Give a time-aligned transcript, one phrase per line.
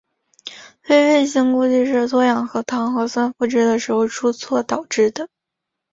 [0.89, 5.27] 微卫星估计是脱氧核糖核酸复制的时候出错导致的。